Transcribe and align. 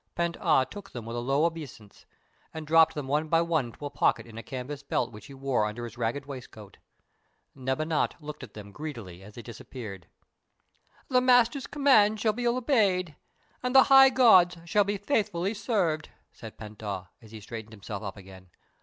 Pent 0.15 0.35
Ah 0.39 0.63
took 0.63 0.89
them 0.89 1.05
with 1.05 1.15
a 1.15 1.19
low 1.19 1.45
obeisance, 1.45 2.07
and 2.55 2.65
dropped 2.65 2.95
them 2.95 3.07
one 3.07 3.27
by 3.27 3.43
one 3.43 3.65
into 3.67 3.85
a 3.85 3.91
pocket 3.91 4.25
in 4.25 4.35
a 4.35 4.41
canvas 4.41 4.81
belt 4.81 5.11
which 5.11 5.27
he 5.27 5.35
wore 5.35 5.67
under 5.67 5.83
his 5.83 5.95
ragged 5.95 6.25
waistcoat. 6.25 6.79
Neb 7.53 7.81
Anat 7.81 8.15
looked 8.19 8.41
at 8.41 8.55
them 8.55 8.71
greedily 8.71 9.21
as 9.21 9.35
they 9.35 9.43
disappeared. 9.43 10.07
"The 11.09 11.21
Master's 11.21 11.67
commands 11.67 12.19
shall 12.19 12.33
be 12.33 12.47
obeyed, 12.47 13.15
and 13.61 13.75
the 13.75 13.83
High 13.93 14.09
Gods 14.09 14.57
shall 14.65 14.83
be 14.83 14.97
faithfully 14.97 15.53
served," 15.53 16.09
said 16.33 16.57
Pent 16.57 16.81
Ah, 16.81 17.09
as 17.21 17.29
he 17.29 17.39
straightened 17.39 17.73
himself 17.73 18.01
up 18.01 18.17
again. 18.17 18.49